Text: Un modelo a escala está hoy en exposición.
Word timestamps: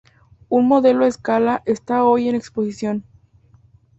Un 0.49 0.67
modelo 0.67 1.05
a 1.05 1.07
escala 1.07 1.61
está 1.67 2.03
hoy 2.05 2.27
en 2.27 2.33
exposición. 2.33 3.03